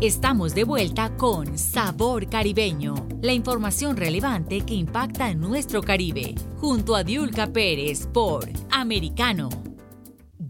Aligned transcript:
Estamos 0.00 0.54
de 0.54 0.64
vuelta 0.64 1.16
con 1.16 1.56
Sabor 1.56 2.28
Caribeño, 2.28 2.94
la 3.22 3.32
información 3.32 3.96
relevante 3.96 4.62
que 4.62 4.74
impacta 4.74 5.30
en 5.30 5.40
nuestro 5.40 5.82
Caribe, 5.82 6.34
junto 6.58 6.96
a 6.96 7.04
Diulca 7.04 7.46
Pérez 7.46 8.08
por 8.12 8.48
Americano. 8.70 9.73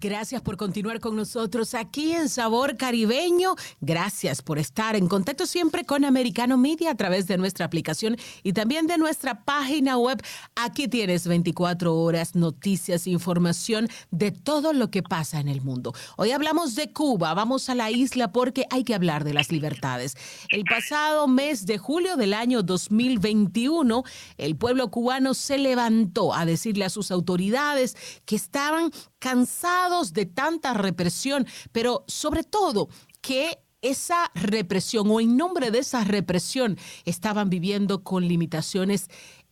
Gracias 0.04 0.42
por 0.42 0.58
continuar 0.58 1.00
con 1.00 1.16
nosotros 1.16 1.72
aquí 1.72 2.12
en 2.12 2.28
Sabor 2.28 2.76
Caribeño. 2.76 3.54
Gracias 3.80 4.42
por 4.42 4.58
estar 4.58 4.96
en 4.96 5.08
contacto 5.08 5.46
siempre 5.46 5.86
con 5.86 6.04
Americano 6.04 6.58
Media 6.58 6.90
a 6.90 6.94
través 6.94 7.26
de 7.26 7.38
nuestra 7.38 7.64
aplicación 7.64 8.18
y 8.42 8.52
también 8.52 8.86
de 8.86 8.98
nuestra 8.98 9.46
página 9.46 9.96
web. 9.96 10.22
Aquí 10.56 10.88
tienes 10.88 11.26
24 11.26 11.96
horas, 11.96 12.34
noticias, 12.34 13.06
información 13.06 13.88
de 14.10 14.30
todo 14.30 14.74
lo 14.74 14.90
que 14.90 15.02
pasa 15.02 15.40
en 15.40 15.48
el 15.48 15.62
mundo. 15.62 15.94
Hoy 16.18 16.32
hablamos 16.32 16.74
de 16.74 16.92
Cuba, 16.92 17.32
vamos 17.32 17.70
a 17.70 17.74
la 17.74 17.90
isla 17.90 18.30
porque 18.30 18.66
hay 18.68 18.84
que 18.84 18.94
hablar 18.94 19.24
de 19.24 19.32
las 19.32 19.50
libertades. 19.50 20.18
El 20.50 20.64
pasado 20.64 21.28
mes 21.28 21.64
de 21.64 21.78
julio 21.78 22.18
del 22.18 22.34
año 22.34 22.62
2021, 22.62 24.04
el 24.36 24.56
pueblo 24.56 24.90
cubano 24.90 25.32
se 25.32 25.56
levantó 25.56 26.34
a 26.34 26.44
decirle 26.44 26.84
a 26.84 26.90
sus 26.90 27.10
autoridades 27.10 27.96
que 28.26 28.36
estaban 28.36 28.90
cansados 29.18 29.93
de 30.02 30.26
tanta 30.26 30.74
represión, 30.74 31.46
pero 31.72 32.04
sobre 32.08 32.42
todo 32.42 32.88
que 33.20 33.58
esa 33.80 34.30
represión 34.34 35.10
o 35.10 35.20
en 35.20 35.36
nombre 35.36 35.70
de 35.70 35.78
esa 35.78 36.04
represión 36.04 36.76
estaban 37.04 37.50
viviendo 37.50 38.02
con 38.02 38.26
limitaciones 38.26 39.08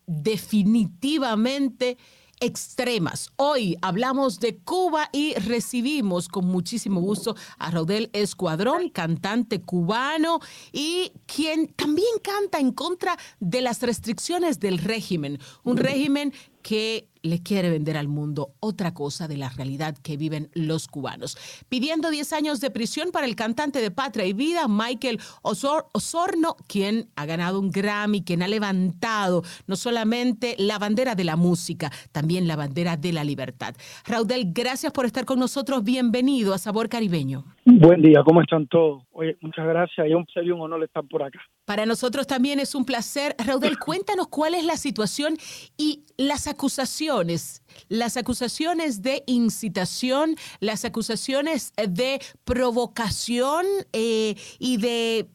definitivamente 0.06 1.98
extremas. 2.40 3.30
Hoy 3.36 3.76
hablamos 3.82 4.40
de 4.40 4.56
Cuba 4.56 5.08
y 5.12 5.34
recibimos 5.34 6.26
con 6.28 6.46
muchísimo 6.46 7.00
gusto 7.00 7.36
a 7.58 7.70
Rodel 7.70 8.10
Escuadrón, 8.12 8.88
cantante 8.88 9.60
cubano 9.60 10.40
y 10.72 11.12
quien 11.26 11.68
también 11.68 12.18
canta 12.20 12.58
en 12.58 12.72
contra 12.72 13.16
de 13.38 13.60
las 13.60 13.80
restricciones 13.82 14.58
del 14.58 14.78
régimen, 14.78 15.38
un 15.62 15.76
régimen 15.76 16.32
que 16.62 17.11
le 17.22 17.42
quiere 17.42 17.70
vender 17.70 17.96
al 17.96 18.08
mundo 18.08 18.54
otra 18.60 18.94
cosa 18.94 19.28
de 19.28 19.36
la 19.36 19.48
realidad 19.48 19.96
que 20.02 20.16
viven 20.16 20.50
los 20.54 20.88
cubanos. 20.88 21.36
Pidiendo 21.68 22.10
10 22.10 22.32
años 22.32 22.60
de 22.60 22.70
prisión 22.70 23.10
para 23.12 23.26
el 23.26 23.36
cantante 23.36 23.80
de 23.80 23.90
Patria 23.90 24.26
y 24.26 24.32
Vida, 24.32 24.66
Michael 24.68 25.20
Osorno, 25.42 26.56
quien 26.66 27.08
ha 27.16 27.26
ganado 27.26 27.60
un 27.60 27.70
Grammy, 27.70 28.22
quien 28.22 28.42
ha 28.42 28.48
levantado 28.48 29.42
no 29.66 29.76
solamente 29.76 30.56
la 30.58 30.78
bandera 30.78 31.14
de 31.14 31.24
la 31.24 31.36
música, 31.36 31.90
también 32.12 32.46
la 32.46 32.56
bandera 32.56 32.96
de 32.96 33.12
la 33.12 33.24
libertad. 33.24 33.74
Raudel, 34.06 34.52
gracias 34.52 34.92
por 34.92 35.06
estar 35.06 35.24
con 35.24 35.38
nosotros. 35.38 35.84
Bienvenido 35.84 36.54
a 36.54 36.58
Sabor 36.58 36.88
Caribeño. 36.88 37.44
Buen 37.64 38.02
día, 38.02 38.22
¿cómo 38.24 38.40
están 38.40 38.66
todos? 38.66 39.04
Oye, 39.12 39.36
muchas 39.40 39.66
gracias 39.66 40.08
y 40.08 40.14
un 40.14 40.26
serio 40.32 40.56
un 40.56 40.62
honor 40.62 40.82
estar 40.82 41.04
por 41.04 41.22
acá. 41.22 41.38
Para 41.64 41.86
nosotros 41.86 42.26
también 42.26 42.58
es 42.58 42.74
un 42.74 42.84
placer. 42.84 43.36
Raudel, 43.38 43.78
cuéntanos 43.84 44.28
cuál 44.28 44.54
es 44.54 44.64
la 44.64 44.76
situación 44.76 45.36
y 45.76 46.04
las 46.16 46.48
acusaciones, 46.48 47.11
las 47.88 48.16
acusaciones 48.16 49.02
de 49.02 49.22
incitación, 49.26 50.36
las 50.60 50.84
acusaciones 50.84 51.72
de 51.76 52.20
provocación 52.44 53.64
eh, 53.92 54.34
y 54.58 54.76
de 54.78 55.28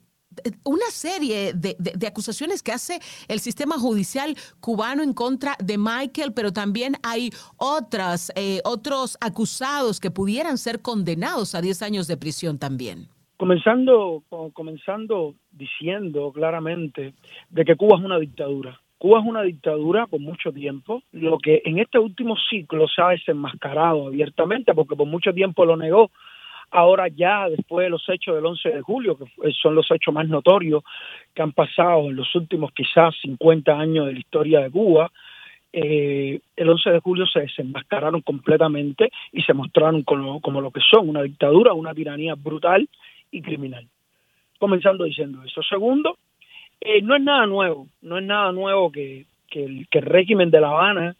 una 0.63 0.85
serie 0.89 1.53
de, 1.53 1.75
acusaciones 2.07 2.61
que 2.61 2.71
hace 2.71 2.99
el 3.27 3.39
sistema 3.39 3.75
judicial 3.79 4.35
cubano 4.59 5.03
en 5.03 5.13
contra 5.13 5.55
de 5.63 5.77
Michael, 5.77 6.33
pero 6.35 6.51
también 6.51 6.95
hay 7.03 7.29
otras, 7.57 8.31
eh, 8.35 8.61
otros 8.63 9.17
acusados 9.21 9.99
que 9.99 10.11
pudieran 10.11 10.57
ser 10.57 10.81
condenados 10.81 11.55
a 11.55 11.61
10 11.61 11.81
años 11.81 12.07
de 12.07 12.17
prisión 12.17 12.59
también. 12.59 13.07
Comenzando, 13.37 14.23
comenzando 14.53 15.35
diciendo 15.51 16.31
claramente 16.31 17.13
de 17.49 17.65
que 17.65 17.75
Cuba 17.75 17.97
es 17.97 18.05
una 18.05 18.17
dictadura. 18.17 18.79
Cuba 18.97 19.19
es 19.19 19.25
una 19.25 19.43
dictadura 19.43 20.07
por 20.07 20.19
mucho 20.19 20.51
tiempo, 20.51 21.03
lo 21.11 21.37
que 21.37 21.61
en 21.65 21.77
este 21.77 21.99
último 21.99 22.35
ciclo 22.49 22.87
se 22.87 23.01
ha 23.01 23.09
desenmascarado 23.09 24.07
abiertamente, 24.07 24.73
porque 24.73 24.95
por 24.95 25.07
mucho 25.07 25.33
tiempo 25.33 25.65
lo 25.65 25.77
negó, 25.77 26.09
ahora 26.71 27.07
ya 27.07 27.47
después 27.49 27.85
de 27.85 27.89
los 27.91 28.03
hechos 28.09 28.35
del 28.35 28.45
11 28.45 28.69
de 28.69 28.81
julio, 28.81 29.17
que 29.17 29.51
son 29.53 29.75
los 29.75 29.89
hechos 29.91 30.13
más 30.13 30.27
notorios 30.27 30.83
que 31.33 31.41
han 31.41 31.51
pasado 31.51 32.09
en 32.09 32.15
los 32.15 32.33
últimos 32.35 32.71
quizás 32.73 33.15
50 33.21 33.71
años 33.71 34.07
de 34.07 34.13
la 34.13 34.19
historia 34.19 34.59
de 34.61 34.71
Cuba, 34.71 35.11
eh, 35.73 36.39
el 36.55 36.69
11 36.69 36.89
de 36.89 36.99
julio 36.99 37.25
se 37.27 37.41
desenmascararon 37.41 38.21
completamente 38.21 39.09
y 39.31 39.43
se 39.43 39.53
mostraron 39.53 40.01
como, 40.03 40.41
como 40.41 40.59
lo 40.59 40.71
que 40.71 40.81
son, 40.81 41.07
una 41.07 41.21
dictadura, 41.21 41.73
una 41.73 41.93
tiranía 41.93 42.35
brutal 42.35 42.89
y 43.29 43.41
criminal. 43.41 43.87
Comenzando 44.59 45.03
diciendo 45.03 45.43
eso. 45.43 45.61
Segundo, 45.61 46.17
eh, 46.81 47.01
no 47.01 47.15
es 47.15 47.23
nada 47.23 47.45
nuevo, 47.45 47.87
no 48.01 48.17
es 48.17 48.23
nada 48.23 48.51
nuevo 48.51 48.91
que, 48.91 49.25
el, 49.51 49.87
régimen 49.91 50.51
de 50.51 50.61
La 50.61 50.69
Habana 50.69 51.15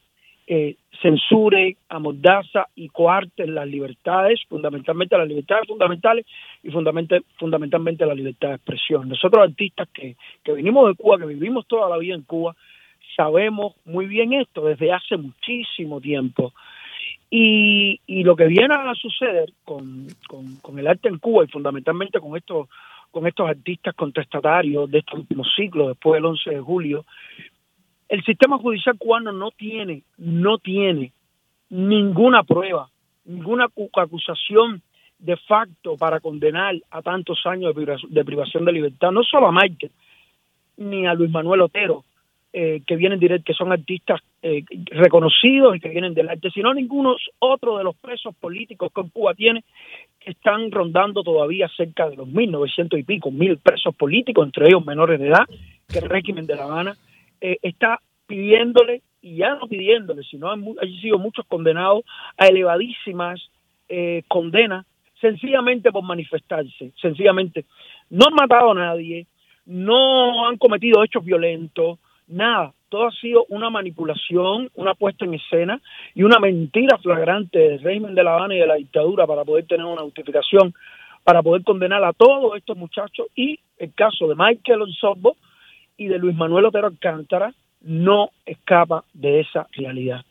eh, 0.46 0.76
censure, 1.02 1.76
amordaza 1.90 2.68
y 2.76 2.90
coarte 2.90 3.48
las 3.48 3.68
libertades, 3.68 4.40
fundamentalmente 4.48 5.18
las 5.18 5.28
libertades 5.28 5.68
fundamentales 5.68 6.26
y 6.62 6.70
fundamentalmente, 6.70 7.28
fundamentalmente 7.38 8.06
la 8.06 8.14
libertad 8.14 8.50
de 8.50 8.56
expresión. 8.56 9.10
Nosotros 9.10 9.44
artistas 9.44 9.90
que, 9.92 10.16
que 10.44 10.52
venimos 10.52 10.88
de 10.88 10.96
Cuba, 10.96 11.18
que 11.18 11.26
vivimos 11.26 11.66
toda 11.68 11.90
la 11.90 11.98
vida 11.98 12.14
en 12.14 12.22
Cuba, 12.22 12.56
sabemos 13.16 13.74
muy 13.86 14.06
bien 14.06 14.34
esto 14.34 14.66
desde 14.66 14.94
hace 14.94 15.18
muchísimo 15.18 16.00
tiempo. 16.00 16.54
Y, 17.30 18.00
y 18.08 18.24
lo 18.24 18.36
que 18.38 18.46
viene 18.46 18.74
a 18.74 18.94
suceder 18.96 19.52
con, 19.66 20.08
con 20.62 20.80
el 20.80 20.88
arte 20.88 21.10
en 21.10 21.18
Cuba 21.18 21.44
y 21.44 21.48
fundamentalmente 21.48 22.22
con 22.22 22.38
estos 22.38 22.70
con 23.18 23.26
estos 23.26 23.50
artistas 23.50 23.96
contestatarios 23.96 24.92
de 24.92 25.00
estos 25.00 25.18
últimos 25.18 25.52
ciclos, 25.56 25.88
después 25.88 26.20
del 26.20 26.26
11 26.26 26.52
de 26.52 26.60
julio, 26.60 27.04
el 28.10 28.24
sistema 28.24 28.60
judicial 28.60 28.96
cubano 28.96 29.32
no 29.32 29.50
tiene, 29.50 30.04
no 30.18 30.60
tiene 30.60 31.14
ninguna 31.70 32.44
prueba, 32.44 32.92
ninguna 33.26 33.70
acusación 33.96 34.84
de 35.18 35.36
facto 35.36 35.98
para 35.98 36.20
condenar 36.20 36.76
a 36.92 37.02
tantos 37.02 37.44
años 37.48 37.74
de 38.08 38.24
privación 38.24 38.66
de 38.66 38.72
libertad, 38.72 39.12
no 39.12 39.24
solo 39.24 39.48
a 39.48 39.52
Michael, 39.52 39.92
ni 40.78 41.08
a 41.08 41.16
Luis 41.16 41.32
Manuel 41.32 41.62
Otero, 41.62 42.06
eh, 42.54 42.82
que 42.88 42.96
vienen 42.96 43.20
directo, 43.20 43.44
que 43.48 43.54
son 43.54 43.74
artistas 43.74 44.22
eh, 44.42 44.64
reconocidos 44.86 45.76
y 45.76 45.82
que 45.82 45.90
vienen 45.90 46.14
del 46.14 46.30
arte, 46.30 46.50
sino 46.50 46.74
ninguno 46.74 47.18
otro 47.40 47.78
de 47.78 47.84
los 47.84 47.96
presos 47.98 48.34
políticos 48.36 48.90
que 48.96 49.04
Cuba 49.12 49.34
tiene, 49.34 49.66
que 50.18 50.32
están 50.32 50.72
rondando 50.72 51.24
todavía 51.24 51.68
cerca 51.76 52.10
de 52.10 52.16
los 52.16 52.28
1.900 52.28 53.00
y 53.00 53.04
pico, 53.04 53.32
mil 53.32 53.58
presos 53.58 53.94
políticos, 53.96 54.46
entre 54.46 54.68
ellos 54.68 54.86
menores 54.86 55.20
de 55.20 55.28
edad, 55.28 55.46
que 55.92 56.00
el 56.00 56.10
régimen 56.10 56.48
de 56.48 56.56
La 56.56 56.64
Habana 56.64 56.98
eh, 57.42 57.58
está 57.62 58.00
pidiéndole, 58.26 59.02
y 59.22 59.36
ya 59.36 59.56
no 59.56 59.68
pidiéndole, 59.68 60.24
sino 60.24 60.50
han, 60.50 60.64
sido 61.02 61.20
muchos 61.20 61.46
condenados 61.48 62.06
a 62.38 62.48
elevadísimas 62.48 63.42
condenas, 64.28 64.86
sencillamente 65.22 65.92
por 65.92 66.04
manifestarse, 66.04 66.92
sencillamente. 67.02 67.66
No 68.10 68.28
han 68.28 68.34
matado 68.34 68.72
a 68.72 68.76
nadie, 68.76 69.28
no 69.66 70.48
han 70.48 70.58
cometido 70.58 71.04
hechos 71.04 71.24
violentos, 71.24 72.00
Nada, 72.28 72.74
todo 72.90 73.08
ha 73.08 73.12
sido 73.12 73.46
una 73.50 73.70
manipulación, 73.70 74.70
una 74.76 74.96
puesta 74.96 75.26
en 75.26 75.36
escena 75.36 75.82
y 76.14 76.24
una 76.24 76.40
mentira 76.40 76.98
flagrante 76.98 77.58
del 77.58 77.82
régimen 77.82 78.16
de 78.16 78.24
La 78.24 78.34
Habana 78.36 78.56
y 78.56 78.60
de 78.60 78.68
la 78.68 78.76
dictadura 78.76 79.26
para 79.26 79.46
poder 79.46 79.66
tener 79.66 79.86
una 79.86 80.02
justificación, 80.02 80.74
para 81.24 81.42
poder 81.42 81.64
condenar 81.64 82.04
a 82.04 82.14
todos 82.14 82.56
estos 82.58 82.78
muchachos 82.78 83.28
y 83.36 83.60
el 83.78 83.94
caso 83.94 84.28
de 84.28 84.36
Michael 84.36 84.82
Onsorbo 84.82 85.38
y 85.96 86.08
de 86.08 86.20
Luis 86.20 86.36
Manuel 86.36 86.66
Otero 86.66 86.88
Alcántara 86.88 87.54
no 87.82 88.30
escapa 88.46 89.04
de 89.14 89.42
esa 89.42 89.68
realidad. 89.72 90.24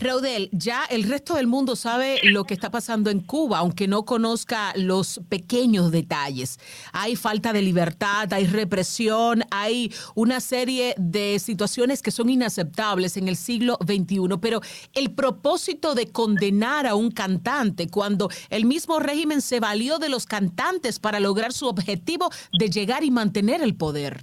Raudel, 0.00 0.48
ya 0.52 0.84
el 0.90 1.04
resto 1.04 1.34
del 1.34 1.46
mundo 1.46 1.76
sabe 1.76 2.20
lo 2.22 2.44
que 2.44 2.54
está 2.54 2.70
pasando 2.70 3.10
en 3.10 3.20
Cuba, 3.20 3.58
aunque 3.58 3.86
no 3.86 4.04
conozca 4.04 4.72
los 4.74 5.20
pequeños 5.28 5.92
detalles. 5.92 6.58
Hay 6.94 7.16
falta 7.16 7.52
de 7.52 7.60
libertad, 7.60 8.32
hay 8.32 8.46
represión, 8.46 9.42
hay 9.50 9.92
una 10.14 10.40
serie 10.40 10.94
de 10.96 11.38
situaciones 11.38 12.02
que 12.02 12.10
son 12.10 12.30
inaceptables 12.30 13.18
en 13.18 13.28
el 13.28 13.36
siglo 13.36 13.76
XXI, 13.84 14.38
pero 14.40 14.60
el 14.94 15.10
propósito 15.12 15.94
de 15.94 16.10
condenar 16.10 16.86
a 16.86 16.94
un 16.94 17.10
cantante 17.10 17.88
cuando 17.88 18.30
el 18.48 18.64
mismo 18.64 19.00
régimen 19.00 19.42
se 19.42 19.60
valió 19.60 19.98
de 19.98 20.08
los 20.08 20.24
cantantes 20.24 20.98
para 20.98 21.20
lograr 21.20 21.52
su 21.52 21.66
objetivo 21.66 22.30
de 22.58 22.70
llegar 22.70 23.04
y 23.04 23.10
mantener 23.10 23.60
el 23.62 23.76
poder. 23.76 24.20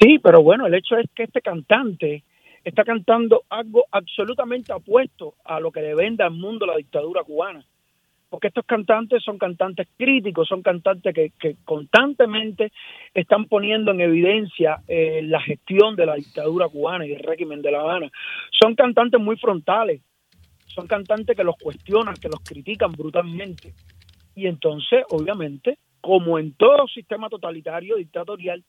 Sí, 0.00 0.18
pero 0.22 0.42
bueno, 0.42 0.66
el 0.66 0.74
hecho 0.74 0.96
es 0.96 1.06
que 1.14 1.24
este 1.24 1.42
cantante 1.42 2.24
está 2.64 2.84
cantando 2.84 3.44
algo 3.48 3.84
absolutamente 3.90 4.72
opuesto 4.72 5.34
a 5.44 5.60
lo 5.60 5.72
que 5.72 5.82
le 5.82 5.94
vende 5.94 6.24
al 6.24 6.32
mundo 6.32 6.66
la 6.66 6.76
dictadura 6.76 7.24
cubana. 7.24 7.64
Porque 8.28 8.48
estos 8.48 8.64
cantantes 8.64 9.22
son 9.22 9.36
cantantes 9.36 9.88
críticos, 9.98 10.48
son 10.48 10.62
cantantes 10.62 11.14
que, 11.14 11.56
constantemente 11.64 12.72
están 13.12 13.44
poniendo 13.44 13.90
en 13.90 14.00
evidencia 14.00 14.80
eh, 14.88 15.20
la 15.22 15.40
gestión 15.40 15.96
de 15.96 16.06
la 16.06 16.14
dictadura 16.14 16.68
cubana 16.68 17.06
y 17.06 17.12
el 17.12 17.22
régimen 17.22 17.60
de 17.60 17.72
La 17.72 17.80
Habana. 17.80 18.10
Son 18.50 18.74
cantantes 18.74 19.20
muy 19.20 19.36
frontales, 19.36 20.00
son 20.66 20.86
cantantes 20.86 21.36
que 21.36 21.44
los 21.44 21.56
cuestionan, 21.56 22.14
que 22.14 22.30
los 22.30 22.40
critican 22.40 22.92
brutalmente. 22.92 23.74
Y 24.34 24.46
entonces, 24.46 25.04
obviamente, 25.10 25.76
como 26.00 26.38
en 26.38 26.54
todo 26.54 26.88
sistema 26.88 27.28
totalitario, 27.28 27.96
dictatorial, 27.96 28.64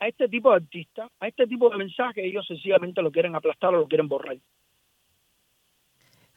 a 0.00 0.08
este 0.08 0.28
tipo 0.28 0.50
de 0.50 0.56
artistas, 0.56 1.10
a 1.20 1.28
este 1.28 1.46
tipo 1.46 1.68
de 1.68 1.76
mensajes, 1.76 2.24
ellos 2.24 2.46
sencillamente 2.46 3.02
lo 3.02 3.12
quieren 3.12 3.36
aplastar 3.36 3.74
o 3.74 3.80
lo 3.80 3.86
quieren 3.86 4.08
borrar. 4.08 4.38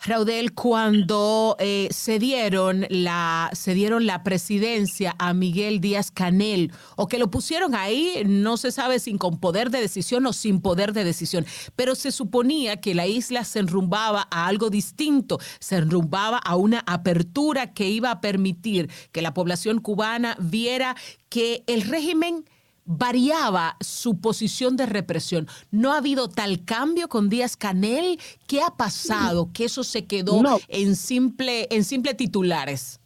Raudel, 0.06 0.54
cuando 0.54 1.56
eh, 1.60 1.88
se, 1.92 2.20
dieron 2.20 2.86
la, 2.90 3.50
se 3.54 3.74
dieron 3.74 4.06
la 4.06 4.22
presidencia 4.22 5.16
a 5.18 5.34
Miguel 5.34 5.80
Díaz 5.80 6.12
Canel, 6.12 6.74
o 6.98 7.08
que 7.08 7.18
lo 7.18 7.32
pusieron 7.32 7.74
ahí, 7.74 8.22
no 8.26 8.58
se 8.58 8.72
sabe 8.74 9.00
si 9.00 9.18
con 9.18 9.40
poder 9.40 9.70
de 9.70 9.80
decisión 9.80 10.26
o 10.26 10.34
sin 10.34 10.60
poder 10.60 10.92
de 10.92 11.06
decisión, 11.06 11.46
pero 11.78 11.96
se 11.96 12.12
suponía 12.12 12.82
que 12.82 12.96
la 12.96 13.08
isla 13.08 13.46
se 13.46 13.60
enrumbaba 13.60 14.28
a 14.30 14.48
algo 14.48 14.70
distinto, 14.70 15.38
se 15.60 15.78
enrumbaba 15.78 16.38
a 16.38 16.58
una 16.58 16.84
apertura 16.86 17.74
que 17.74 17.88
iba 17.88 18.12
a 18.12 18.20
permitir 18.20 18.90
que 19.14 19.22
la 19.22 19.34
población 19.34 19.80
cubana 19.80 20.36
viera 20.38 20.98
que 21.30 21.64
el 21.68 21.84
régimen 21.84 22.44
variaba 22.86 23.76
su 23.80 24.20
posición 24.22 24.76
de 24.78 24.86
represión. 24.86 25.48
¿No 25.72 25.94
ha 25.94 25.98
habido 25.98 26.30
tal 26.30 26.66
cambio 26.66 27.08
con 27.08 27.30
Díaz 27.30 27.58
Canel? 27.58 28.18
¿Qué 28.48 28.62
ha 28.62 28.76
pasado? 28.78 29.50
Que 29.54 29.66
eso 29.66 29.84
se 29.84 30.08
quedó 30.08 30.42
en, 30.68 30.96
simple, 30.96 31.68
en 31.72 31.84
simple 31.84 32.14
titulares. 32.14 33.00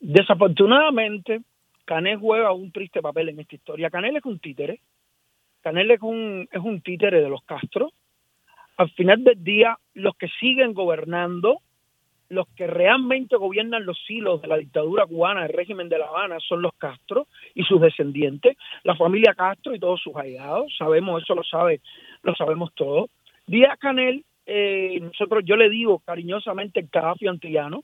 Desafortunadamente, 0.00 1.42
Canel 1.84 2.18
juega 2.18 2.52
un 2.52 2.72
triste 2.72 3.02
papel 3.02 3.28
en 3.30 3.40
esta 3.40 3.56
historia. 3.56 3.90
Canel 3.90 4.16
es 4.16 4.24
un 4.24 4.38
títere. 4.38 4.80
Canel 5.60 5.90
es 5.90 6.00
un, 6.00 6.48
es 6.50 6.60
un 6.62 6.80
títere 6.80 7.20
de 7.20 7.28
los 7.28 7.42
Castro. 7.44 7.92
Al 8.76 8.90
final 8.92 9.22
del 9.24 9.44
día, 9.44 9.78
los 9.94 10.16
que 10.16 10.28
siguen 10.40 10.72
gobernando 10.72 11.60
los 12.30 12.46
que 12.56 12.66
realmente 12.66 13.36
gobiernan 13.36 13.84
los 13.84 13.98
hilos 14.08 14.40
de 14.40 14.48
la 14.48 14.56
dictadura 14.56 15.04
cubana, 15.04 15.44
el 15.44 15.52
régimen 15.52 15.88
de 15.88 15.98
La 15.98 16.06
Habana, 16.06 16.38
son 16.38 16.62
los 16.62 16.72
Castro 16.74 17.26
y 17.54 17.64
sus 17.64 17.80
descendientes, 17.80 18.56
la 18.84 18.94
familia 18.94 19.34
Castro 19.34 19.74
y 19.74 19.80
todos 19.80 20.00
sus 20.00 20.14
allegados, 20.14 20.72
sabemos, 20.78 21.22
eso 21.22 21.34
lo 21.34 21.42
sabe, 21.42 21.80
lo 22.22 22.34
sabemos 22.36 22.72
todos. 22.74 23.10
Díaz 23.48 23.76
Canel, 23.78 24.24
eh, 24.46 25.00
nosotros, 25.02 25.42
yo 25.44 25.56
le 25.56 25.68
digo 25.68 25.98
cariñosamente 25.98 26.78
el 26.78 26.88
Cadafi 26.88 27.26
antillano, 27.26 27.82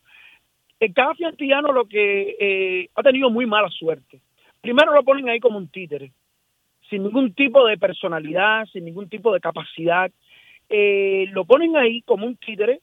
el 0.78 0.94
Cadafi 0.94 1.24
antillano 1.24 1.72
lo 1.72 1.86
que 1.86 2.36
eh, 2.38 2.88
ha 2.94 3.02
tenido 3.02 3.30
muy 3.30 3.46
mala 3.46 3.68
suerte. 3.68 4.20
Primero 4.60 4.92
lo 4.92 5.02
ponen 5.02 5.28
ahí 5.28 5.40
como 5.40 5.58
un 5.58 5.68
títere, 5.68 6.12
sin 6.88 7.02
ningún 7.02 7.34
tipo 7.34 7.66
de 7.66 7.78
personalidad, 7.78 8.64
sin 8.66 8.84
ningún 8.84 9.08
tipo 9.08 9.34
de 9.34 9.40
capacidad. 9.40 10.08
Eh, 10.68 11.26
lo 11.32 11.44
ponen 11.44 11.76
ahí 11.76 12.02
como 12.02 12.26
un 12.26 12.36
títere 12.36 12.80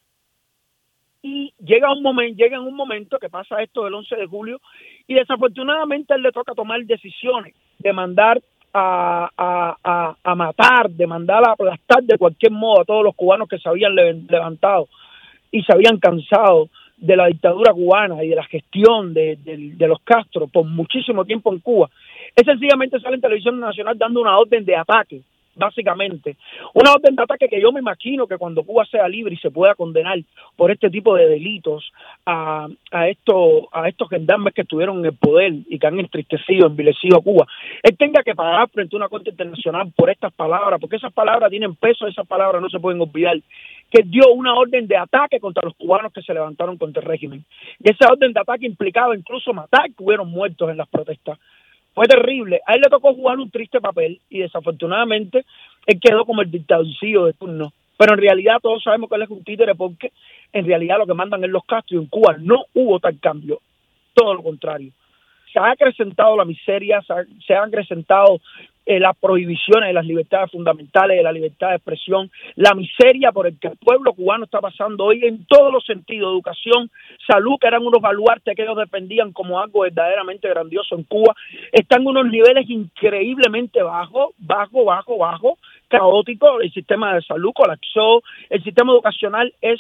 y 1.24 1.54
llega 1.58 1.92
un 1.92 2.04
momento, 2.04 2.36
llega 2.36 2.58
en 2.58 2.64
un 2.64 2.76
momento 2.76 3.18
que 3.18 3.30
pasa 3.30 3.64
esto 3.64 3.86
del 3.86 3.94
11 3.94 4.16
de 4.18 4.28
julio 4.28 4.60
y 5.08 5.14
desafortunadamente 5.16 6.14
él 6.14 6.22
le 6.22 6.34
toca 6.34 6.54
tomar 6.54 6.84
decisiones 6.84 7.56
de 7.80 7.94
mandar 7.94 8.42
a, 8.74 9.30
a, 9.38 10.16
a, 10.22 10.36
matar, 10.36 10.90
de 10.90 11.08
mandar 11.08 11.48
a 11.48 11.54
aplastar 11.54 12.04
de 12.04 12.18
cualquier 12.18 12.52
modo 12.52 12.82
a 12.82 12.86
todos 12.86 13.04
los 13.04 13.16
cubanos 13.16 13.48
que 13.48 13.58
se 13.58 13.70
habían 13.70 13.96
levantado 13.96 14.90
y 15.50 15.64
se 15.64 15.72
habían 15.72 15.98
cansado 15.98 16.68
de 16.98 17.16
la 17.16 17.28
dictadura 17.28 17.74
cubana 17.74 18.22
y 18.24 18.30
de 18.30 18.36
la 18.36 18.44
gestión 18.44 19.14
de, 19.14 19.38
de 19.38 19.88
los 19.88 20.02
Castro 20.04 20.48
por 20.48 20.66
muchísimo 20.66 21.24
tiempo 21.24 21.54
en 21.54 21.60
Cuba. 21.60 21.90
Él 22.36 22.46
sencillamente 22.46 23.00
sale 23.00 23.16
en 23.16 23.22
televisión 23.22 23.60
nacional 23.60 23.98
dando 23.98 24.20
una 24.20 24.38
orden 24.38 24.66
de 24.66 24.76
ataque 24.76 25.22
básicamente. 25.56 26.38
Una 26.74 26.94
orden 26.94 27.16
de 27.16 27.24
ataque 27.24 27.48
que 27.48 27.62
yo 27.62 27.72
me 27.72 27.80
imagino 27.80 28.28
que 28.28 28.38
cuando 28.38 28.64
Cuba 28.64 28.86
sea 28.86 29.08
libre 29.08 29.36
y 29.36 29.38
se 29.38 29.52
pueda 29.52 29.76
condenar 29.76 30.20
por 30.56 30.72
este 30.72 30.90
tipo 30.90 31.16
de 31.16 31.28
delitos 31.28 31.92
a, 32.26 32.68
estos, 33.08 33.66
a 33.72 33.88
estos 33.88 34.10
gendarmes 34.10 34.54
que 34.54 34.62
estuvieron 34.62 35.00
en 35.00 35.06
el 35.06 35.14
poder 35.14 35.54
y 35.68 35.80
que 35.80 35.88
han 35.88 36.00
entristecido, 36.00 36.68
envilecido 36.68 37.18
a 37.18 37.22
Cuba, 37.22 37.48
él 37.82 37.98
tenga 37.98 38.24
que 38.24 38.36
pagar 38.36 38.70
frente 38.70 38.96
a 38.96 38.98
una 38.98 39.10
corte 39.10 39.30
internacional 39.32 39.92
por 39.96 40.10
estas 40.10 40.34
palabras, 40.34 40.80
porque 40.80 40.98
esas 40.98 41.14
palabras 41.14 41.50
tienen 41.50 41.76
peso, 41.76 42.08
esas 42.08 42.28
palabras 42.28 42.62
no 42.62 42.70
se 42.70 42.80
pueden 42.80 43.02
olvidar, 43.02 43.38
que 43.90 44.04
dio 44.04 44.34
una 44.34 44.56
orden 44.56 44.88
de 44.88 44.98
ataque 44.98 45.40
contra 45.40 45.64
los 45.64 45.76
cubanos 45.76 46.12
que 46.12 46.22
se 46.22 46.34
levantaron 46.34 46.78
contra 46.78 47.02
el 47.02 47.08
régimen. 47.08 47.46
Y 47.80 47.92
esa 47.92 48.12
orden 48.12 48.34
de 48.34 48.40
ataque 48.40 48.66
implicaba 48.66 49.16
incluso 49.16 49.54
matar 49.54 49.86
que 49.86 50.04
hubieron 50.04 50.30
muertos 50.30 50.70
en 50.70 50.78
las 50.78 50.88
protestas 50.88 51.38
fue 51.94 52.08
terrible. 52.08 52.62
A 52.66 52.74
él 52.74 52.82
le 52.82 52.90
tocó 52.90 53.14
jugar 53.14 53.38
un 53.38 53.52
triste 53.52 53.80
papel 53.80 54.20
y 54.30 54.40
desafortunadamente 54.40 55.46
él 55.86 56.00
quedó 56.00 56.26
como 56.26 56.42
el 56.42 56.52
dictadorcillo 56.52 57.26
de 57.26 57.34
turno. 57.34 57.74
Pero 57.98 58.14
en 58.14 58.20
realidad 58.20 58.60
todos 58.62 58.84
sabemos 58.84 59.10
que 59.10 59.16
él 59.16 59.22
es 59.22 59.30
un 59.30 59.44
títere 59.44 59.76
porque 59.76 60.12
en 60.52 60.66
realidad 60.66 60.98
lo 60.98 61.06
que 61.06 61.14
mandan 61.14 61.44
es 61.44 61.50
los 61.50 61.64
Castro 61.66 61.98
y 61.98 62.02
en 62.02 62.08
Cuba 62.08 62.36
no 62.40 62.66
hubo 62.74 63.00
tal 63.00 63.20
cambio. 63.20 63.60
Todo 64.14 64.34
lo 64.34 64.44
contrario. 64.44 64.92
Se 65.52 65.60
ha 65.60 65.72
acrecentado 65.72 66.36
la 66.36 66.46
miseria, 66.46 67.02
se, 67.02 67.14
ha, 67.14 67.24
se 67.46 67.54
han 67.54 67.70
acrecentado 67.70 68.40
eh, 68.86 69.00
las 69.00 69.16
prohibiciones 69.18 69.88
de 69.88 69.94
las 69.94 70.06
libertades 70.06 70.52
fundamentales, 70.52 71.18
de 71.18 71.24
la 71.24 71.32
libertad 71.32 71.70
de 71.70 71.76
expresión, 71.76 72.30
la 72.56 72.74
miseria 72.74 73.32
por 73.32 73.48
el 73.48 73.58
que 73.60 73.70
el 73.70 73.78
pueblo 73.78 74.14
cubano 74.14 74.46
está 74.46 74.60
pasando 74.60 75.06
hoy 75.06 75.24
en 75.26 75.46
todos 75.46 75.72
los 75.72 75.86
sentidos, 75.86 76.34
educación, 76.34 76.90
salud, 77.26 77.58
que 77.60 77.68
eran 77.68 77.86
unos 77.86 78.02
baluartes 78.02 78.56
que 78.56 78.64
ellos 78.64 78.78
dependían 78.78 79.32
como 79.32 79.60
algo 79.60 79.82
verdaderamente 79.82 80.50
grandioso 80.50 80.96
en 80.96 81.04
Cuba, 81.04 81.36
están 81.72 82.02
en 82.02 82.08
unos 82.08 82.26
niveles 82.28 82.70
increíblemente 82.70 83.82
bajos, 83.82 84.34
bajo, 84.38 84.84
bajo, 84.86 85.18
bajo, 85.18 85.58
caótico, 85.88 86.60
el 86.62 86.72
sistema 86.72 87.14
de 87.16 87.22
salud 87.22 87.52
colapsó, 87.54 88.22
el 88.50 88.64
sistema 88.64 88.92
educacional 88.92 89.54
es 89.62 89.80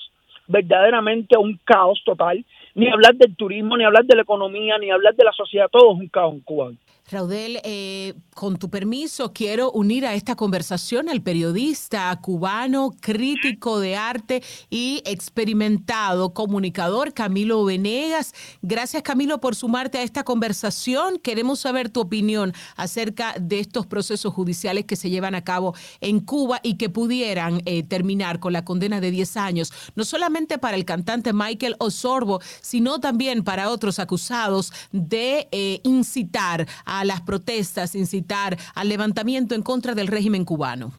verdaderamente 0.53 1.35
un 1.37 1.59
caos 1.65 1.99
total, 2.05 2.45
ni 2.75 2.87
hablar 2.87 3.15
del 3.15 3.35
turismo, 3.35 3.75
ni 3.75 3.83
hablar 3.83 4.05
de 4.05 4.15
la 4.15 4.21
economía, 4.21 4.77
ni 4.77 4.91
hablar 4.91 5.15
de 5.15 5.23
la 5.23 5.31
sociedad, 5.33 5.67
todo 5.71 5.93
es 5.93 5.99
un 5.99 6.07
caos 6.07 6.33
en 6.33 6.41
Cuba. 6.41 6.71
Raudel, 7.11 7.59
eh, 7.65 8.13
con 8.33 8.57
tu 8.57 8.69
permiso, 8.69 9.33
quiero 9.33 9.71
unir 9.71 10.05
a 10.05 10.15
esta 10.15 10.35
conversación 10.35 11.09
al 11.09 11.21
periodista 11.21 12.17
cubano, 12.21 12.91
crítico 13.01 13.79
de 13.79 13.97
arte 13.97 14.41
y 14.69 15.03
experimentado 15.05 16.33
comunicador 16.33 17.13
Camilo 17.13 17.65
Venegas. 17.65 18.33
Gracias 18.61 19.03
Camilo 19.03 19.41
por 19.41 19.53
sumarte 19.53 19.97
a 19.97 20.03
esta 20.03 20.23
conversación. 20.23 21.19
Queremos 21.19 21.59
saber 21.59 21.89
tu 21.89 21.99
opinión 21.99 22.53
acerca 22.77 23.35
de 23.39 23.59
estos 23.59 23.85
procesos 23.85 24.33
judiciales 24.33 24.85
que 24.85 24.95
se 24.95 25.09
llevan 25.09 25.35
a 25.35 25.43
cabo 25.43 25.75
en 25.99 26.21
Cuba 26.21 26.61
y 26.63 26.77
que 26.77 26.89
pudieran 26.89 27.61
eh, 27.65 27.83
terminar 27.83 28.39
con 28.39 28.53
la 28.53 28.63
condena 28.63 29.01
de 29.01 29.11
10 29.11 29.37
años, 29.37 29.73
no 29.95 30.05
solamente 30.05 30.42
para 30.59 30.75
el 30.75 30.85
cantante 30.85 31.33
Michael 31.33 31.75
Osorbo, 31.79 32.41
sino 32.61 32.99
también 32.99 33.43
para 33.43 33.69
otros 33.69 33.99
acusados 33.99 34.71
de 34.91 35.47
eh, 35.51 35.79
incitar 35.83 36.67
a 36.85 37.05
las 37.05 37.21
protestas, 37.21 37.95
incitar 37.95 38.57
al 38.75 38.89
levantamiento 38.89 39.55
en 39.55 39.61
contra 39.61 39.95
del 39.95 40.07
régimen 40.07 40.45
cubano. 40.45 40.93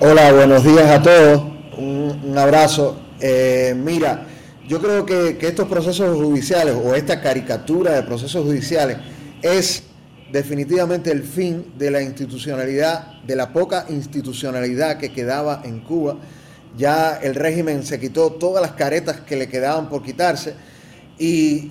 Hola, 0.00 0.32
buenos 0.32 0.62
días 0.62 0.90
a 0.90 1.02
todos. 1.02 1.42
Un, 1.78 2.36
abrazo. 2.36 3.00
Eh, 3.20 3.74
mira, 3.76 4.26
yo 4.68 4.80
creo 4.80 5.06
que, 5.06 5.38
estos 5.40 5.68
procesos 5.68 6.16
judiciales 6.16 6.76
o 6.82 6.94
esta 6.94 7.20
caricatura 7.20 7.92
de 7.92 8.02
procesos 8.02 8.44
judiciales 8.44 8.98
es 9.42 9.84
definitivamente 10.30 11.10
el 11.10 11.22
fin 11.22 11.72
de 11.78 11.90
la 11.90 12.02
institucionalidad, 12.02 13.22
de 13.22 13.36
la 13.36 13.52
poca 13.52 13.86
institucionalidad 13.88 14.98
que 14.98 15.12
quedaba 15.12 15.62
en 15.64 15.80
Cuba. 15.80 16.16
Ya 16.76 17.18
el 17.22 17.34
régimen 17.34 17.84
se 17.84 17.98
quitó 17.98 18.32
todas 18.32 18.60
las 18.62 18.72
caretas 18.72 19.20
que 19.20 19.36
le 19.36 19.48
quedaban 19.48 19.88
por 19.88 20.02
quitarse 20.02 20.54
y, 21.18 21.70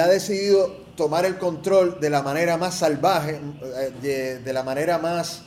ha 0.00 0.06
decidido 0.06 0.84
tomar 0.96 1.24
el 1.24 1.38
control 1.38 1.98
de 2.00 2.10
la 2.10 2.22
manera 2.22 2.56
más 2.56 2.74
salvaje, 2.78 3.40
eh, 4.02 4.40
de, 4.44 4.52
la 4.52 4.62
manera 4.62 4.98
más, 4.98 5.42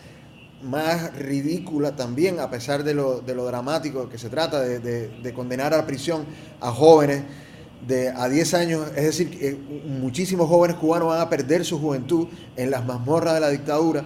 más 0.61 1.15
ridícula 1.15 1.95
también, 1.95 2.39
a 2.39 2.49
pesar 2.49 2.83
de 2.83 2.93
lo, 2.93 3.21
dramático 3.21 4.09
que 4.09 4.17
se 4.17 4.29
trata, 4.29 4.59
de, 4.61 5.33
condenar 5.33 5.73
a 5.73 5.85
prisión 5.85 6.25
a 6.61 6.71
jóvenes 6.71 7.23
de 7.87 8.09
a 8.09 8.27
10 8.27 8.53
años, 8.55 8.87
es 8.95 9.05
decir, 9.05 9.29
que 9.29 9.55
muchísimos 9.55 10.49
jóvenes 10.49 10.75
cubanos 10.75 11.07
van 11.07 11.21
a 11.21 11.29
perder 11.29 11.63
su 11.63 11.79
juventud 11.79 12.27
en 12.57 12.71
las 12.71 12.85
mazmorras 12.85 13.35
de 13.35 13.39
la 13.39 13.49
dictadura. 13.49 14.03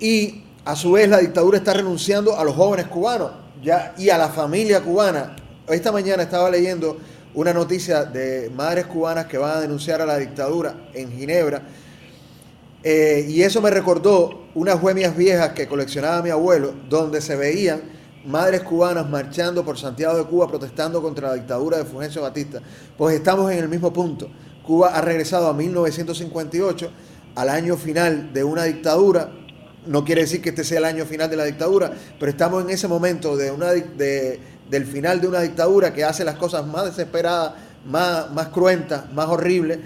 Y 0.00 0.43
a 0.64 0.76
su 0.76 0.92
vez 0.92 1.08
la 1.08 1.18
dictadura 1.18 1.58
está 1.58 1.74
renunciando 1.74 2.38
a 2.38 2.44
los 2.44 2.54
jóvenes 2.54 2.86
cubanos 2.86 3.30
y 3.98 4.08
a 4.08 4.18
la 4.18 4.28
familia 4.28 4.82
cubana. 4.82 5.36
Esta 5.68 5.92
mañana 5.92 6.22
estaba 6.22 6.50
leyendo 6.50 6.98
una 7.34 7.52
noticia 7.52 8.04
de 8.04 8.50
madres 8.54 8.86
cubanas 8.86 9.26
que 9.26 9.38
van 9.38 9.56
a 9.56 9.60
denunciar 9.60 10.00
a 10.00 10.06
la 10.06 10.16
dictadura 10.18 10.88
en 10.94 11.10
Ginebra. 11.10 11.62
Eh, 12.82 13.26
y 13.28 13.42
eso 13.42 13.60
me 13.60 13.70
recordó 13.70 14.44
unas 14.54 14.80
huemias 14.82 15.16
viejas 15.16 15.52
que 15.52 15.66
coleccionaba 15.66 16.22
mi 16.22 16.30
abuelo, 16.30 16.74
donde 16.88 17.20
se 17.20 17.34
veían 17.34 17.82
madres 18.26 18.62
cubanas 18.62 19.08
marchando 19.08 19.64
por 19.64 19.78
Santiago 19.78 20.16
de 20.16 20.24
Cuba 20.24 20.48
protestando 20.48 21.02
contra 21.02 21.28
la 21.28 21.34
dictadura 21.34 21.78
de 21.78 21.84
Fulgencio 21.84 22.22
Batista. 22.22 22.60
Pues 22.96 23.16
estamos 23.16 23.50
en 23.52 23.58
el 23.58 23.68
mismo 23.68 23.92
punto. 23.92 24.28
Cuba 24.62 24.88
ha 24.94 25.00
regresado 25.00 25.48
a 25.48 25.52
1958, 25.52 26.90
al 27.34 27.48
año 27.48 27.76
final 27.76 28.32
de 28.32 28.44
una 28.44 28.64
dictadura. 28.64 29.30
No 29.86 30.04
quiere 30.04 30.22
decir 30.22 30.40
que 30.40 30.50
este 30.50 30.64
sea 30.64 30.78
el 30.78 30.84
año 30.84 31.04
final 31.04 31.28
de 31.28 31.36
la 31.36 31.44
dictadura, 31.44 31.92
pero 32.18 32.30
estamos 32.30 32.64
en 32.64 32.70
ese 32.70 32.88
momento 32.88 33.36
de 33.36 33.50
una 33.50 33.70
de 33.72 34.40
del 34.68 34.86
final 34.86 35.20
de 35.20 35.28
una 35.28 35.40
dictadura 35.40 35.92
que 35.92 36.04
hace 36.04 36.24
las 36.24 36.36
cosas 36.36 36.66
más 36.66 36.84
desesperadas, 36.84 37.54
más, 37.84 38.30
más 38.32 38.48
cruentas, 38.48 39.12
más 39.12 39.28
horribles. 39.28 39.78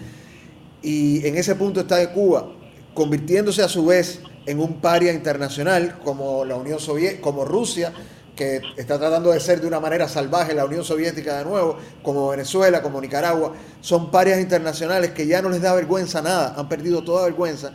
y 0.83 1.26
en 1.26 1.37
ese 1.37 1.57
punto 1.57 1.81
está 1.81 2.12
Cuba, 2.12 2.52
convirtiéndose 2.95 3.62
a 3.62 3.69
su 3.69 3.87
vez 3.87 4.21
en 4.47 4.61
un 4.61 4.81
paria 4.81 5.12
internacional 5.12 5.99
como 6.05 6.45
la 6.45 6.55
Unión 6.57 6.78
Soviética, 6.78 7.21
como 7.21 7.45
Rusia, 7.45 7.93
que 8.37 8.62
está 8.76 8.97
tratando 8.99 9.33
de 9.33 9.40
ser 9.40 9.61
de 9.61 9.67
una 9.67 9.81
manera 9.81 10.09
salvaje 10.09 10.55
la 10.55 10.64
Unión 10.64 10.85
Soviética 10.85 11.38
de 11.38 11.45
nuevo, 11.45 11.76
como 12.02 12.28
Venezuela, 12.28 12.81
como 12.81 13.00
Nicaragua, 13.00 13.52
son 13.81 14.12
parias 14.12 14.38
internacionales 14.38 15.11
que 15.11 15.26
ya 15.26 15.43
no 15.43 15.49
les 15.49 15.61
da 15.61 15.75
vergüenza 15.75 16.23
nada, 16.23 16.55
han 16.57 16.69
perdido 16.69 17.02
toda 17.02 17.25
vergüenza 17.25 17.73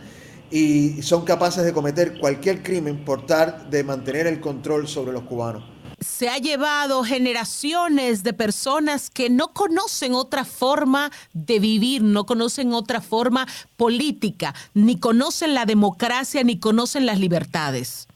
y 0.52 1.02
son 1.02 1.26
capaces 1.26 1.64
de 1.64 1.74
cometer 1.74 2.20
cualquier 2.20 2.64
crimen 2.64 3.04
por 3.04 3.26
tal 3.26 3.70
de 3.70 3.84
mantener 3.84 4.28
el 4.28 4.40
control 4.40 4.88
sobre 4.88 5.12
los 5.12 5.24
cubanos 5.24 5.64
se 6.04 6.30
ha 6.30 6.38
llevado 6.38 7.04
generaciones 7.04 8.24
de 8.24 8.34
personas 8.34 9.10
que 9.10 9.30
no 9.30 9.54
conocen 9.54 10.14
otra 10.14 10.46
forma 10.46 11.12
de 11.34 11.60
vivir, 11.60 12.04
no 12.04 12.26
conocen 12.26 12.74
otra 12.74 13.02
forma 13.02 13.48
política, 13.78 14.54
ni 14.74 15.00
conocen 15.00 15.54
la 15.54 15.66
democracia, 15.66 16.44
ni 16.44 16.60
conocen 16.60 17.06
las 17.06 17.20
libertades. 17.20 18.08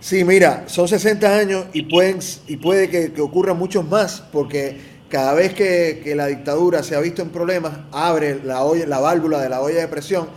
Sí, 0.00 0.24
mira, 0.24 0.64
son 0.66 0.88
60 0.88 1.36
años 1.36 1.66
y, 1.74 1.82
pueden, 1.82 2.20
y 2.46 2.56
puede 2.56 2.88
que, 2.88 3.12
que 3.12 3.20
ocurran 3.20 3.58
muchos 3.58 3.86
más, 3.86 4.22
porque 4.32 4.80
cada 5.10 5.34
vez 5.34 5.52
que, 5.52 6.00
que, 6.02 6.14
la 6.14 6.26
dictadura 6.26 6.82
se 6.82 6.96
ha 6.96 7.00
visto 7.00 7.20
en 7.20 7.28
problemas, 7.28 7.72
abre 7.92 8.42
la, 8.42 8.64
olla, 8.64 8.86
la 8.86 9.00
válvula 9.00 9.40
de 9.42 9.50
la 9.50 9.60
olla 9.60 9.80
de 9.80 9.88
presión 9.88 10.28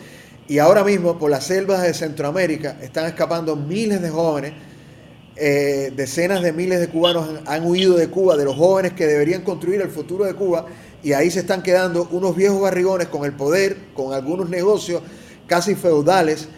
y 0.48 0.60
ahora 0.60 0.84
mismo 0.84 1.18
por 1.18 1.32
las 1.32 1.46
selvas 1.46 1.82
de 1.82 1.94
Centroamérica 1.94 2.78
están 2.82 3.06
escapando 3.06 3.56
miles 3.56 4.02
de 4.02 4.10
jóvenes 4.10 4.54
eh, 5.36 5.92
decenas 5.96 6.44
de 6.44 6.54
miles 6.54 6.80
de 6.80 6.90
cubanos 6.90 7.28
han, 7.48 7.66
huido 7.66 7.98
de 7.98 8.08
Cuba, 8.08 8.38
de 8.38 8.46
los 8.46 8.56
jóvenes 8.56 8.94
que 8.94 9.08
deberían 9.08 9.42
construir 9.42 9.82
el 9.82 9.90
futuro 9.90 10.26
de 10.26 10.36
Cuba, 10.36 10.68
y 11.02 11.14
ahí 11.14 11.32
se 11.32 11.40
están 11.40 11.64
quedando 11.64 12.08
unos 12.12 12.36
viejos 12.36 12.62
barrigones 12.62 13.08
con 13.08 13.26
el 13.26 13.34
poder, 13.34 13.78
con 13.96 14.14
algunos 14.14 14.50
negocios 14.50 15.02
casi 15.48 15.74
feudales. 15.74 16.50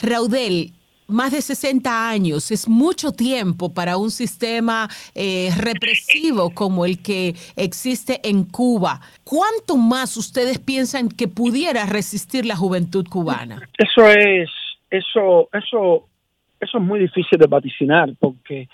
Raudel, 0.00 0.72
más 1.10 1.32
de 1.32 1.42
60 1.42 2.08
años 2.08 2.50
es 2.50 2.68
mucho 2.68 3.12
tiempo 3.12 3.72
para 3.74 3.96
un 3.96 4.10
sistema 4.10 4.88
eh, 5.14 5.50
represivo 5.58 6.50
como 6.54 6.84
el 6.84 7.02
que 7.02 7.34
existe 7.56 8.20
en 8.28 8.44
Cuba. 8.44 9.00
¿Cuánto 9.24 9.76
más 9.76 10.16
ustedes 10.16 10.58
piensan 10.58 11.08
que 11.08 11.28
pudiera 11.28 11.86
resistir 11.86 12.46
la 12.46 12.56
juventud 12.56 13.06
cubana? 13.08 13.60
Eso 13.78 14.08
es, 14.08 14.50
eso, 14.90 15.48
eso 15.52 16.06
eso 16.60 16.78
es 16.78 16.84
muy 16.84 17.00
difícil 17.00 17.38
de 17.38 17.46
vaticinar 17.46 18.10
porque 18.18 18.68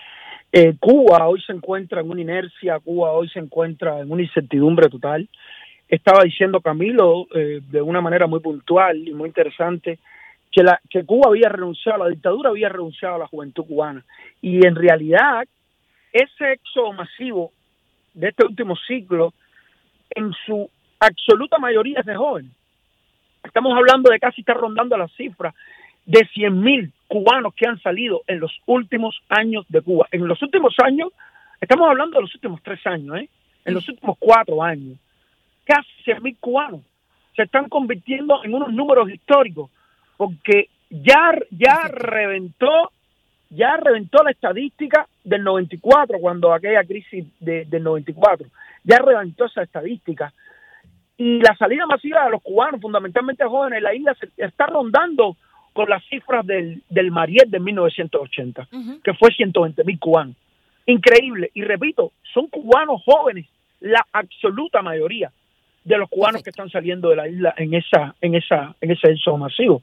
eh, 0.52 0.74
Cuba 0.78 1.26
hoy 1.28 1.40
se 1.40 1.52
encuentra 1.52 2.00
en 2.00 2.10
una 2.10 2.20
inercia, 2.20 2.80
Cuba 2.80 3.12
hoy 3.12 3.28
se 3.28 3.38
encuentra 3.38 4.00
en 4.00 4.10
una 4.10 4.22
incertidumbre 4.22 4.88
total. 4.88 5.28
Estaba 5.88 6.24
diciendo 6.24 6.60
Camilo 6.60 7.28
eh, 7.34 7.60
de 7.70 7.80
una 7.80 8.00
manera 8.00 8.26
muy 8.26 8.40
puntual 8.40 9.06
y 9.06 9.14
muy 9.14 9.28
interesante 9.28 10.00
que, 10.50 10.62
la, 10.62 10.80
que 10.88 11.04
Cuba 11.04 11.28
había 11.28 11.48
renunciado, 11.48 12.04
la 12.04 12.10
dictadura 12.10 12.50
había 12.50 12.68
renunciado 12.68 13.16
a 13.16 13.18
la 13.18 13.26
juventud 13.26 13.64
cubana. 13.64 14.04
Y 14.40 14.66
en 14.66 14.74
realidad, 14.74 15.46
ese 16.12 16.52
éxodo 16.52 16.92
masivo 16.92 17.52
de 18.14 18.28
este 18.28 18.46
último 18.46 18.74
ciclo, 18.76 19.34
en 20.10 20.32
su 20.46 20.70
absoluta 21.00 21.58
mayoría 21.58 22.00
es 22.00 22.06
de 22.06 22.16
jóvenes. 22.16 22.52
Estamos 23.44 23.76
hablando 23.76 24.10
de 24.10 24.18
casi 24.18 24.40
estar 24.40 24.56
rondando 24.56 24.96
las 24.96 25.12
cifras 25.12 25.54
de 26.06 26.26
100 26.32 26.60
mil 26.60 26.92
cubanos 27.08 27.54
que 27.54 27.68
han 27.68 27.80
salido 27.80 28.22
en 28.26 28.40
los 28.40 28.52
últimos 28.66 29.20
años 29.28 29.66
de 29.68 29.82
Cuba. 29.82 30.08
En 30.10 30.26
los 30.26 30.40
últimos 30.42 30.74
años, 30.82 31.10
estamos 31.60 31.88
hablando 31.88 32.16
de 32.16 32.22
los 32.22 32.34
últimos 32.34 32.62
tres 32.62 32.84
años, 32.86 33.18
¿eh? 33.18 33.28
en 33.64 33.74
los 33.74 33.88
últimos 33.88 34.16
cuatro 34.18 34.62
años, 34.62 34.98
casi 35.64 35.90
100 36.04 36.22
mil 36.22 36.36
cubanos 36.38 36.80
se 37.36 37.42
están 37.42 37.68
convirtiendo 37.68 38.42
en 38.42 38.54
unos 38.54 38.72
números 38.72 39.10
históricos, 39.10 39.70
porque 40.16 40.68
ya, 40.90 41.32
ya 41.50 41.88
reventó 41.88 42.90
ya 43.50 43.76
reventó 43.76 44.22
la 44.24 44.32
estadística 44.32 45.06
del 45.24 45.44
94, 45.44 46.18
cuando 46.18 46.52
aquella 46.52 46.84
crisis 46.84 47.26
de, 47.40 47.64
del 47.64 47.82
94, 47.82 48.48
ya 48.84 48.98
reventó 48.98 49.44
esa 49.44 49.62
estadística. 49.62 50.32
Y 51.16 51.40
la 51.40 51.54
salida 51.56 51.86
masiva 51.86 52.24
de 52.24 52.30
los 52.30 52.42
cubanos, 52.42 52.80
fundamentalmente 52.80 53.44
jóvenes, 53.44 53.78
en 53.78 53.84
la 53.84 53.94
isla 53.94 54.14
se 54.14 54.28
está 54.36 54.66
rondando 54.66 55.36
con 55.72 55.88
las 55.88 56.04
cifras 56.06 56.44
del, 56.46 56.82
del 56.88 57.10
Mariet 57.10 57.48
de 57.48 57.60
1980, 57.60 58.68
que 59.02 59.14
fue 59.14 59.30
120 59.30 59.84
mil 59.84 59.98
cubanos. 59.98 60.36
Increíble. 60.86 61.50
Y 61.54 61.62
repito, 61.62 62.12
son 62.34 62.48
cubanos 62.48 63.02
jóvenes, 63.04 63.46
la 63.80 64.04
absoluta 64.12 64.82
mayoría 64.82 65.30
de 65.86 65.98
los 65.98 66.10
cubanos 66.10 66.42
que 66.42 66.50
están 66.50 66.68
saliendo 66.68 67.10
de 67.10 67.16
la 67.16 67.28
isla 67.28 67.54
en 67.56 67.72
esa 67.72 68.14
en 68.20 68.34
esa 68.34 68.74
en 68.80 68.90
ese 68.90 69.12
éxodo 69.12 69.38
masivo. 69.38 69.80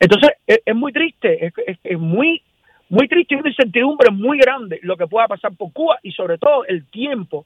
Entonces 0.00 0.30
es, 0.46 0.74
muy 0.74 0.92
triste, 0.92 1.46
es, 1.46 1.78
es, 1.84 1.98
muy 1.98 2.42
muy 2.88 3.06
triste 3.06 3.34
y 3.34 3.38
una 3.38 3.50
incertidumbre 3.50 4.10
muy 4.10 4.38
grande 4.38 4.80
lo 4.82 4.96
que 4.96 5.06
pueda 5.06 5.28
pasar 5.28 5.54
por 5.54 5.70
Cuba 5.72 5.98
y 6.02 6.12
sobre 6.12 6.38
todo 6.38 6.64
el 6.64 6.86
tiempo 6.86 7.44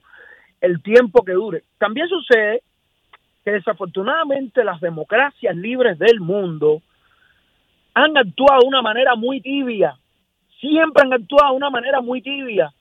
el 0.61 0.81
tiempo 0.81 1.23
que 1.23 1.33
dure. 1.33 1.63
También 1.77 2.07
sucede 2.07 2.63
que 3.43 3.51
desafortunadamente 3.51 4.63
las 4.63 4.79
democracias 4.79 5.55
libres 5.55 5.99
del 5.99 6.21
mundo 6.21 6.81
han 7.93 8.17
actuado 8.17 8.61
de 8.61 8.67
una 8.67 8.81
manera 8.81 9.15
muy 9.15 9.41
tibia, 9.41 9.97
siempre 10.61 11.03
han 11.03 11.11
actuado 11.11 11.51
de 11.51 11.57
una 11.57 11.69
manera 11.69 11.99
muy 11.99 12.21
tibia 12.21 12.71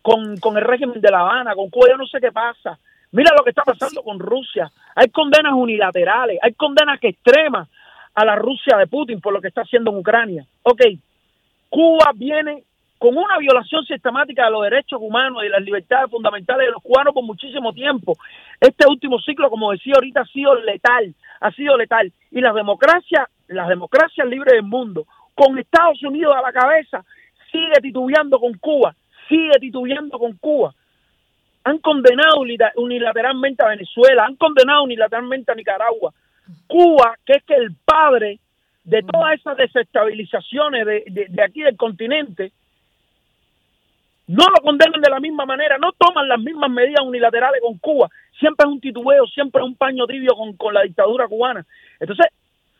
con, 0.00 0.38
con 0.38 0.56
el 0.56 0.64
régimen 0.64 1.02
de 1.02 1.10
La 1.10 1.20
Habana, 1.20 1.54
con 1.54 1.68
Cuba, 1.68 1.88
yo 1.90 1.98
no 1.98 2.06
sé 2.06 2.18
qué 2.18 2.32
pasa. 2.32 2.78
Mira 3.14 3.32
lo 3.36 3.44
que 3.44 3.50
está 3.50 3.62
pasando 3.62 4.02
con 4.02 4.18
Rusia. 4.18 4.70
Hay 4.94 5.08
condenas 5.08 5.52
unilaterales, 5.54 6.38
hay 6.42 6.52
condenas 6.54 6.98
extremas 7.00 7.68
a 8.14 8.24
la 8.24 8.36
Rusia 8.36 8.76
de 8.76 8.86
Putin 8.86 9.20
por 9.20 9.32
lo 9.32 9.40
que 9.40 9.48
está 9.48 9.62
haciendo 9.62 9.90
en 9.90 9.98
Ucrania. 9.98 10.46
Ok, 10.62 10.82
Cuba 11.68 12.10
viene 12.14 12.64
con 12.98 13.16
una 13.16 13.38
violación 13.38 13.84
sistemática 13.84 14.44
de 14.44 14.50
los 14.50 14.62
derechos 14.62 14.98
humanos 15.00 15.42
y 15.42 15.46
de 15.46 15.50
las 15.50 15.62
libertades 15.62 16.10
fundamentales 16.10 16.66
de 16.66 16.72
los 16.72 16.82
cubanos 16.82 17.14
por 17.14 17.24
muchísimo 17.24 17.72
tiempo. 17.72 18.16
Este 18.60 18.84
último 18.88 19.18
ciclo, 19.20 19.48
como 19.48 19.72
decía 19.72 19.94
ahorita, 19.94 20.22
ha 20.22 20.26
sido 20.26 20.54
letal, 20.56 21.14
ha 21.40 21.50
sido 21.52 21.76
letal. 21.76 22.12
Y 22.30 22.40
las 22.40 22.54
democracias 22.54 23.28
las 23.48 23.68
democracias 23.68 24.26
libres 24.26 24.54
del 24.54 24.62
mundo, 24.62 25.06
con 25.34 25.58
Estados 25.58 26.02
Unidos 26.02 26.34
a 26.36 26.42
la 26.42 26.52
cabeza, 26.52 27.04
sigue 27.50 27.80
titubeando 27.82 28.38
con 28.38 28.54
Cuba, 28.54 28.94
sigue 29.28 29.58
titubeando 29.60 30.18
con 30.18 30.32
Cuba. 30.38 30.74
Han 31.64 31.78
condenado 31.78 32.40
unilateralmente 32.76 33.64
a 33.64 33.68
Venezuela, 33.68 34.26
han 34.26 34.36
condenado 34.36 34.84
unilateralmente 34.84 35.50
a 35.50 35.54
Nicaragua. 35.54 36.12
Cuba, 36.66 37.16
que 37.24 37.34
es 37.34 37.44
que 37.44 37.54
el 37.54 37.74
padre 37.84 38.38
de 38.84 39.02
todas 39.02 39.34
esas 39.34 39.56
desestabilizaciones 39.56 40.84
de, 40.84 41.26
de 41.28 41.42
aquí 41.42 41.62
del 41.62 41.76
continente, 41.76 42.52
no 44.26 44.44
lo 44.46 44.62
condenan 44.62 45.00
de 45.00 45.10
la 45.10 45.20
misma 45.20 45.44
manera, 45.44 45.76
no 45.78 45.92
toman 45.92 46.28
las 46.28 46.38
mismas 46.38 46.70
medidas 46.70 47.04
unilaterales 47.04 47.60
con 47.60 47.78
Cuba. 47.78 48.08
Siempre 48.38 48.66
es 48.66 48.72
un 48.72 48.80
titubeo, 48.80 49.26
siempre 49.26 49.60
es 49.60 49.66
un 49.66 49.76
paño 49.76 50.06
tibio 50.06 50.34
con, 50.34 50.54
con 50.56 50.72
la 50.72 50.82
dictadura 50.82 51.28
cubana. 51.28 51.64
Entonces, 52.00 52.26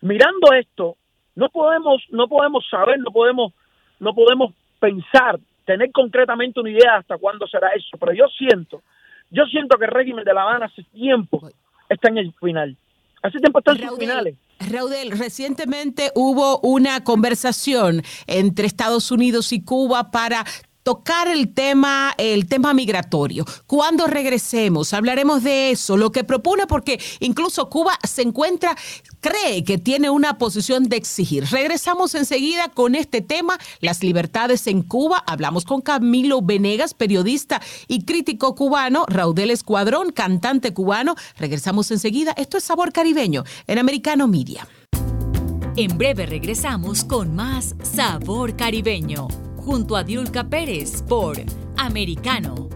mirando 0.00 0.52
esto, 0.52 0.96
no 1.34 1.48
podemos, 1.50 2.02
no 2.10 2.28
podemos 2.28 2.66
saber, 2.68 2.98
no 2.98 3.10
podemos, 3.10 3.52
no 4.00 4.14
podemos 4.14 4.54
pensar, 4.78 5.38
tener 5.64 5.90
concretamente 5.92 6.60
una 6.60 6.70
idea 6.70 6.96
hasta 6.96 7.18
cuándo 7.18 7.46
será 7.46 7.68
eso, 7.70 7.96
pero 7.98 8.12
yo 8.12 8.26
siento, 8.28 8.82
yo 9.30 9.44
siento 9.46 9.78
que 9.78 9.86
el 9.86 9.90
régimen 9.90 10.24
de 10.24 10.34
La 10.34 10.42
Habana 10.42 10.66
hace 10.66 10.82
tiempo 10.84 11.48
está 11.88 12.08
en 12.08 12.18
el 12.18 12.32
final. 12.34 12.76
Hace 13.22 13.38
tiempo 13.38 13.58
está 13.58 13.72
en 13.72 13.88
sus 13.88 13.98
finales. 13.98 14.36
Raudel, 14.70 15.18
recientemente 15.18 16.10
hubo 16.14 16.60
una 16.60 17.02
conversación 17.02 18.02
entre 18.26 18.66
Estados 18.66 19.10
Unidos 19.10 19.52
y 19.52 19.64
Cuba 19.64 20.10
para 20.10 20.44
tocar 20.84 21.28
el 21.28 21.52
tema, 21.52 22.14
el 22.18 22.46
tema 22.46 22.74
migratorio. 22.74 23.44
Cuando 23.66 24.06
regresemos, 24.06 24.92
hablaremos 24.92 25.42
de 25.42 25.70
eso, 25.70 25.96
lo 25.96 26.12
que 26.12 26.22
propone, 26.22 26.66
porque 26.68 27.00
incluso 27.20 27.68
Cuba 27.70 27.98
se 28.06 28.22
encuentra, 28.22 28.76
cree 29.20 29.64
que 29.64 29.78
tiene 29.78 30.10
una 30.10 30.38
posición 30.38 30.84
de 30.84 30.96
exigir. 30.96 31.46
Regresamos 31.50 32.14
enseguida 32.14 32.68
con 32.68 32.94
este 32.94 33.22
tema, 33.22 33.58
las 33.80 34.02
libertades 34.02 34.66
en 34.66 34.82
Cuba. 34.82 35.24
Hablamos 35.26 35.64
con 35.64 35.80
Camilo 35.80 36.42
Venegas, 36.42 36.92
periodista 36.92 37.62
y 37.88 38.04
crítico 38.04 38.54
cubano, 38.54 39.06
Raudel 39.08 39.50
Escuadrón, 39.50 40.12
cantante 40.12 40.74
cubano. 40.74 41.14
Regresamos 41.38 41.90
enseguida. 41.90 42.34
Esto 42.36 42.58
es 42.58 42.64
Sabor 42.64 42.92
Caribeño 42.92 43.44
en 43.66 43.78
Americano 43.78 44.28
Media. 44.28 44.68
En 45.76 45.96
breve 45.96 46.26
regresamos 46.26 47.04
con 47.04 47.34
más 47.34 47.74
Sabor 47.82 48.54
Caribeño 48.54 49.28
junto 49.64 49.96
a 49.96 50.02
Diulca 50.02 50.44
Pérez 50.44 51.02
por 51.08 51.36
Americano 51.78 52.68